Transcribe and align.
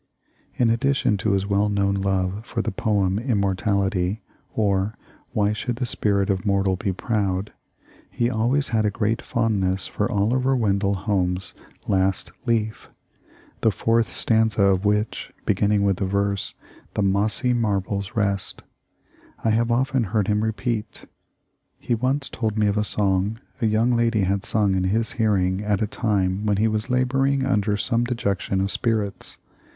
In 0.55 0.71
addition 0.71 1.15
to 1.17 1.33
his 1.33 1.45
well 1.45 1.69
known 1.69 1.93
love 1.93 2.43
for 2.43 2.63
the 2.63 2.71
poem 2.71 3.19
"Immortality" 3.19 4.23
or 4.51 4.95
"Why 5.31 5.53
should 5.53 5.75
the 5.75 5.85
Spirit 5.85 6.31
of 6.31 6.43
Mortal 6.43 6.75
be 6.75 6.91
Proud," 6.91 7.53
he 8.09 8.27
always 8.27 8.69
had 8.69 8.83
a 8.83 8.89
great 8.89 9.21
fondness 9.21 9.85
for 9.85 10.11
Oliver 10.11 10.55
Wendell 10.55 10.95
Holmes' 10.95 11.53
"Last 11.87 12.31
Leaf," 12.47 12.89
the 13.59 13.69
fourth 13.69 14.11
stanza 14.11 14.63
of 14.63 14.85
which, 14.85 15.31
beginning 15.45 15.83
with 15.83 15.97
the 15.97 16.07
verse, 16.07 16.55
"The 16.95 17.03
mossy 17.03 17.53
marbles 17.53 18.15
rest," 18.15 18.63
I 19.43 19.51
have 19.51 19.69
often 19.71 20.05
heard 20.05 20.27
him 20.27 20.43
repeat. 20.43 21.05
He 21.77 21.93
once 21.93 22.27
told 22.27 22.57
me 22.57 22.65
of 22.65 22.75
a 22.75 22.83
song 22.83 23.39
a 23.61 23.67
young 23.67 23.91
lady 23.95 24.21
had 24.21 24.43
sung 24.45 24.73
in 24.73 24.85
his 24.85 25.11
hearing 25.11 25.61
at 25.63 25.79
a 25.79 25.85
time 25.85 26.47
when 26.47 26.57
he 26.57 26.67
was 26.67 26.89
laboring 26.89 27.45
under 27.45 27.77
some 27.77 28.03
dejection 28.03 28.61
of 28.61 28.71
spirits. 28.71 29.37